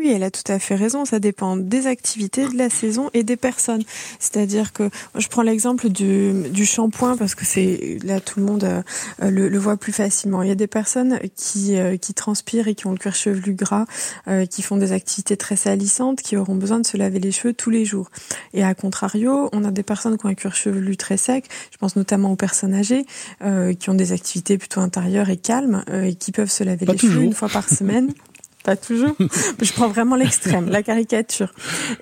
[0.00, 1.04] oui, elle a tout à fait raison.
[1.04, 3.82] Ça dépend des activités, de la saison et des personnes.
[4.18, 8.64] C'est-à-dire que je prends l'exemple du, du shampoing parce que c'est là tout le monde
[8.64, 8.82] euh,
[9.30, 10.42] le, le, voit plus facilement.
[10.42, 13.52] Il y a des personnes qui euh, qui transpirent et qui ont le cuir chevelu
[13.52, 13.84] gras,
[14.26, 17.52] euh, qui font des activités très salissantes, qui auront besoin de se laver les cheveux
[17.52, 18.10] tous les jours.
[18.54, 21.44] Et à contrario, on a des personnes qui ont un cuir chevelu très sec.
[21.72, 23.04] Je pense notamment aux personnes âgées
[23.78, 26.98] qui ont des activités plutôt intérieures et calmes et qui peuvent se laver Pas les
[26.98, 27.14] toujours.
[27.16, 28.12] cheveux une fois par semaine.
[28.62, 29.16] pas toujours.
[29.62, 31.52] Je prends vraiment l'extrême, la caricature.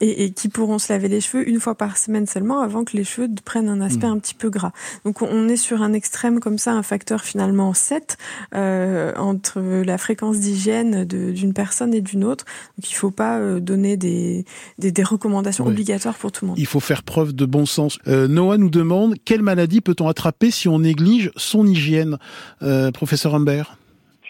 [0.00, 2.96] Et, et, qui pourront se laver les cheveux une fois par semaine seulement avant que
[2.96, 4.12] les cheveux prennent un aspect mmh.
[4.12, 4.72] un petit peu gras.
[5.04, 8.16] Donc on est sur un extrême comme ça, un facteur finalement 7
[8.54, 12.44] euh, entre la fréquence d'hygiène d'une personne et d'une autre.
[12.76, 14.44] Donc il faut pas euh, donner des,
[14.78, 15.72] des, des recommandations Oui.
[15.72, 16.58] obligatoires pour tout le monde.
[16.58, 17.98] Il faut faire preuve de bon sens.
[18.06, 22.18] Euh, Noah nous demande quelle maladie peut-on attraper si on néglige son hygiène
[22.62, 23.76] euh, Professeur Humbert?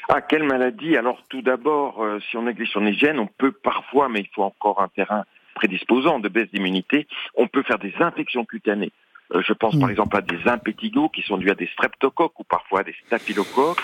[0.09, 4.09] Ah, quelle maladie Alors tout d'abord, euh, si on néglige son hygiène, on peut parfois,
[4.09, 8.45] mais il faut encore un terrain prédisposant de baisse d'immunité, on peut faire des infections
[8.45, 8.93] cutanées.
[9.35, 9.81] Euh, je pense mmh.
[9.81, 12.95] par exemple à des impétigos qui sont dus à des streptocoques ou parfois à des
[13.07, 13.83] staphylocoques.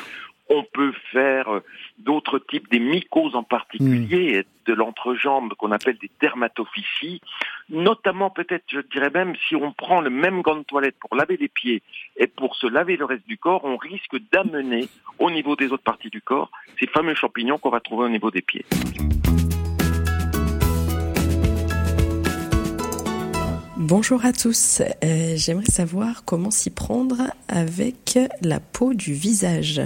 [0.48, 1.60] On peut faire euh,
[1.98, 4.70] d'autres types, des mycoses en particulier, mmh.
[4.70, 7.20] de l'entrejambe qu'on appelle des dermatophysies,
[7.70, 11.36] notamment peut-être, je dirais même, si on prend le même gant de toilette pour laver
[11.36, 11.82] les pieds
[12.16, 15.82] et pour se laver le reste du corps, on risque d'amener au niveau des autres
[15.82, 18.64] parties du corps ces fameux champignons qu'on va trouver au niveau des pieds.
[23.76, 29.82] Bonjour à tous, euh, j'aimerais savoir comment s'y prendre avec la peau du visage.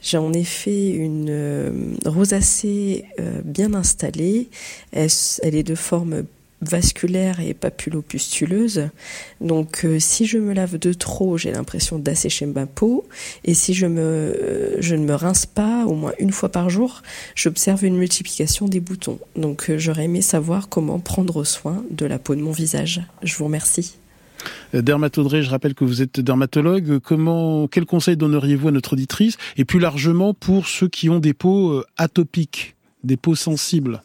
[0.00, 4.48] J'ai en effet une euh, rosacée euh, bien installée,
[4.90, 5.10] elle,
[5.42, 6.22] elle est de forme
[6.62, 8.88] vasculaire et papulopustuleuse.
[9.40, 13.06] Donc euh, si je me lave de trop, j'ai l'impression d'assécher ma peau
[13.44, 16.70] et si je me euh, je ne me rince pas au moins une fois par
[16.70, 17.02] jour,
[17.34, 19.18] j'observe une multiplication des boutons.
[19.36, 23.02] Donc euh, j'aurais aimé savoir comment prendre soin de la peau de mon visage.
[23.22, 23.96] Je vous remercie.
[24.72, 27.00] Dermatodré, je rappelle que vous êtes dermatologue.
[27.00, 29.38] Comment, quel conseil donneriez-vous à notre auditrice?
[29.56, 34.02] Et plus largement pour ceux qui ont des peaux atopiques, des peaux sensibles?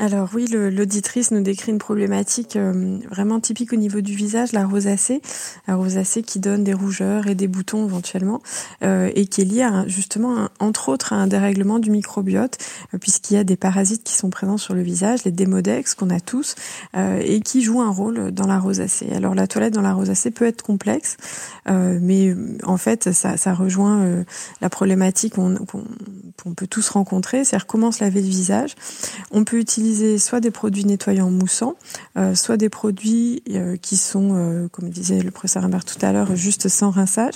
[0.00, 4.64] Alors oui, l'auditrice nous décrit une problématique euh, vraiment typique au niveau du visage, la
[4.64, 5.20] rosacée,
[5.66, 8.40] la rosacée qui donne des rougeurs et des boutons éventuellement,
[8.84, 12.58] euh, et qui est liée justement, entre autres, à un dérèglement du microbiote,
[12.94, 16.10] euh, puisqu'il y a des parasites qui sont présents sur le visage, les démodex qu'on
[16.10, 16.54] a tous,
[16.94, 19.08] et qui jouent un rôle dans la rosacée.
[19.12, 21.16] Alors la toilette dans la rosacée peut être complexe,
[21.66, 24.24] mais en fait, ça, rejoint
[24.60, 28.74] la problématique qu'on qu peut tous rencontrer, c'est-à-dire comment se laver le visage.
[30.18, 31.76] Soit des produits nettoyants moussants,
[32.16, 36.12] euh, soit des produits euh, qui sont, euh, comme disait le professeur Humbert tout à
[36.12, 37.34] l'heure, juste sans rinçage.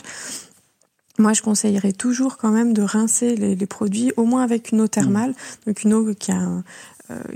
[1.19, 4.81] Moi, je conseillerais toujours quand même de rincer les, les, produits, au moins avec une
[4.81, 5.35] eau thermale,
[5.67, 6.65] donc une eau qui a un,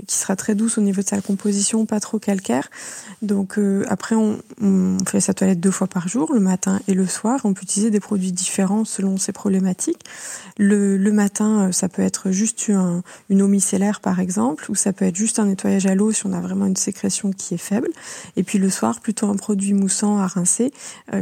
[0.05, 2.69] qui sera très douce au niveau de sa composition, pas trop calcaire.
[3.21, 4.39] Donc après, on,
[5.05, 7.41] fait sa toilette deux fois par jour, le matin et le soir.
[7.43, 10.03] On peut utiliser des produits différents selon ses problématiques.
[10.57, 15.05] Le, matin, ça peut être juste un, une eau micellaire par exemple, ou ça peut
[15.05, 17.89] être juste un nettoyage à l'eau si on a vraiment une sécrétion qui est faible.
[18.35, 20.71] Et puis le soir, plutôt un produit moussant à rincer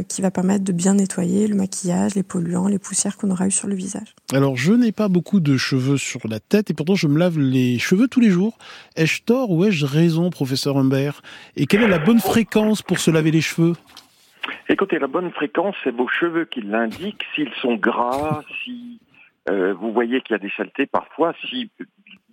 [0.08, 3.50] qui va permettre de bien nettoyer le maquillage, les polluants, les poussières qu'on aura eu
[3.50, 4.14] sur le visage.
[4.32, 7.38] Alors, je n'ai pas beaucoup de cheveux sur la tête et pourtant je me lave
[7.38, 8.45] les cheveux tous les jours.
[8.96, 11.22] Ai-je tort ou ai-je raison, professeur Humbert?
[11.56, 13.74] Et quelle est la bonne fréquence pour se laver les cheveux?
[14.68, 17.24] Écoutez, la bonne fréquence, c'est vos cheveux qui l'indiquent.
[17.34, 19.00] S'ils sont gras, si
[19.48, 21.70] euh, vous voyez qu'il y a des saletés parfois, si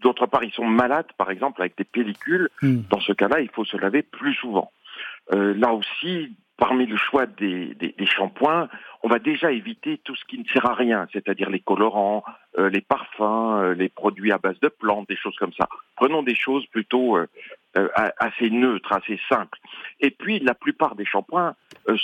[0.02, 2.82] d'autre part ils sont malades, par exemple avec des pellicules, hmm.
[2.90, 4.72] dans ce cas-là, il faut se laver plus souvent.
[5.32, 8.70] Euh, là aussi, parmi le choix des, des, shampoings,
[9.02, 12.24] on va déjà éviter tout ce qui ne sert à rien, c'est-à-dire les colorants,
[12.58, 15.68] euh, les parfums, euh, les produits à base de plantes, des choses comme ça.
[15.96, 17.28] Prenons des choses plutôt euh,
[18.20, 19.60] assez neutres, assez simples.
[20.00, 21.56] Et puis, la plupart des shampoings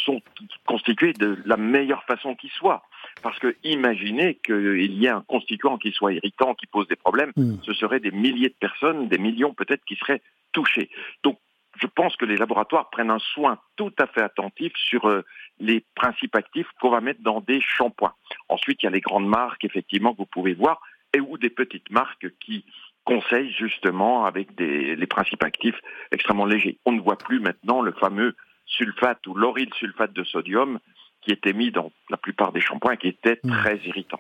[0.06, 0.22] sont
[0.66, 2.84] constitués de la meilleure façon qui soit.
[3.22, 7.32] Parce que imaginez qu'il y ait un constituant qui soit irritant, qui pose des problèmes,
[7.36, 7.58] hmm.
[7.64, 10.22] ce seraient des milliers de personnes, des millions peut-être qui seraient
[10.52, 10.90] touchées.
[11.24, 11.38] Donc
[11.80, 15.24] je pense que les laboratoires prennent un soin tout à fait attentif sur euh,
[15.60, 18.14] les principes actifs qu'on va mettre dans des shampoings.
[18.50, 20.82] Ensuite, il y a les grandes marques, effectivement, que vous pouvez voir,
[21.14, 22.66] et ou des petites marques qui
[23.06, 25.80] conseillent justement avec des, les principes actifs
[26.12, 26.78] extrêmement légers.
[26.86, 30.80] On ne voit plus maintenant le fameux sulfate ou l'oryl sulfate de sodium
[31.22, 33.52] qui était mis dans la plupart des shampoings et qui était hmm.
[33.52, 34.20] très irritant.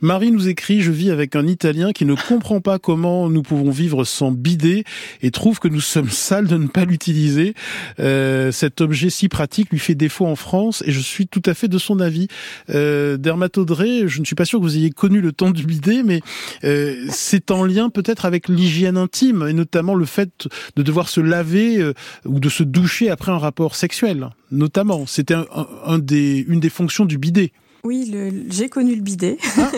[0.00, 3.70] Marie nous écrit Je vis avec un Italien qui ne comprend pas comment nous pouvons
[3.70, 4.84] vivre sans bidet
[5.20, 7.54] et trouve que nous sommes sales de ne pas l'utiliser.
[7.98, 11.54] Euh, cet objet si pratique lui fait défaut en France et je suis tout à
[11.54, 12.28] fait de son avis.
[12.70, 16.02] Euh, Dermatodré, je ne suis pas sûr que vous ayez connu le temps du bidet,
[16.02, 16.20] mais
[16.64, 21.20] euh, c'est en lien peut-être avec l'hygiène intime et notamment le fait de devoir se
[21.20, 21.94] laver euh,
[22.24, 25.06] ou de se doucher après un rapport sexuel, notamment.
[25.06, 25.46] C'était un,
[25.84, 27.52] un des, une des fonctions du bidet.
[27.84, 28.14] Oui,
[28.48, 29.38] j'ai connu le bidet.
[29.58, 29.70] Ah.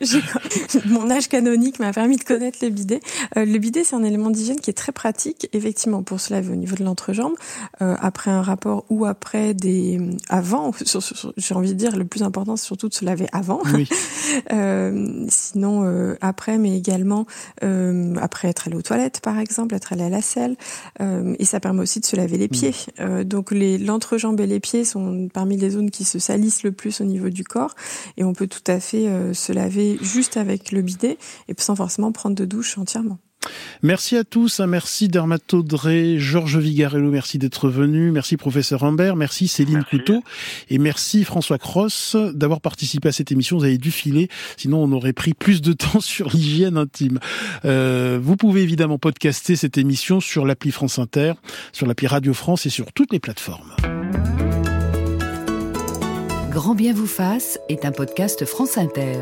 [0.86, 3.00] Mon âge canonique m'a permis de connaître le bidet.
[3.36, 6.52] Euh, le bidet, c'est un élément d'hygiène qui est très pratique, effectivement, pour se laver
[6.52, 7.34] au niveau de l'entrejambe,
[7.80, 10.00] euh, après un rapport ou après des...
[10.28, 10.72] avant,
[11.36, 13.60] j'ai envie de dire, le plus important, c'est surtout de se laver avant.
[13.74, 13.88] Oui.
[14.52, 17.26] euh, sinon, euh, après, mais également
[17.64, 20.56] euh, après être allé aux toilettes, par exemple, être allé à la selle.
[21.00, 22.50] et ça permet aussi de se laver les mm.
[22.50, 22.74] pieds.
[23.24, 27.04] donc, l'entrejambe et les pieds sont parmi les zones qui se salissent le plus au
[27.04, 27.74] niveau du corps
[28.16, 31.18] et on peut tout à fait euh, se laver juste avec le bidet
[31.48, 33.18] et sans forcément prendre de douche entièrement.
[33.82, 34.66] Merci à tous, hein.
[34.66, 40.22] merci Dermatodré, Georges Vigarello, merci d'être venu, merci professeur Humbert, merci Céline Couteau
[40.68, 43.58] et merci François Cross d'avoir participé à cette émission.
[43.58, 47.18] Vous avez dû filer, sinon on aurait pris plus de temps sur l'hygiène intime.
[47.64, 51.32] Euh, vous pouvez évidemment podcaster cette émission sur l'appli France Inter,
[51.72, 53.74] sur l'appli Radio France et sur toutes les plateformes.
[56.52, 59.16] Grand bien vous fasse est un podcast France Inter.